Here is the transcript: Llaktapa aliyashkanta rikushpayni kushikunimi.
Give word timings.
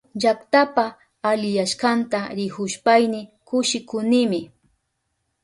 Llaktapa 0.21 0.85
aliyashkanta 1.29 2.19
rikushpayni 2.37 3.19
kushikunimi. 3.47 4.41